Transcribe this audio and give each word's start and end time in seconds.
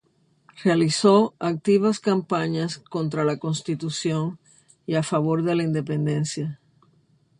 Realizó 0.63 1.35
activas 1.37 1.99
campañas 1.99 2.79
contra 2.79 3.23
la 3.23 3.37
Constitución 3.37 4.39
y 4.87 4.95
a 4.95 5.03
favor 5.03 5.43
de 5.43 5.53
la 5.53 5.61
independencia. 5.61 6.59